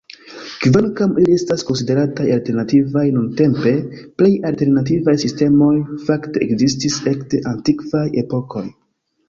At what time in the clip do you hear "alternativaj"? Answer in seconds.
2.37-3.03, 4.53-5.17